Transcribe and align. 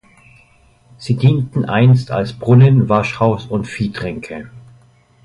Sie 0.97 1.13
dienten 1.15 1.65
einst 1.65 2.09
als 2.09 2.33
Brunnen, 2.33 2.89
Waschhaus 2.89 3.45
und 3.45 3.65
Viehtränke. 3.65 4.49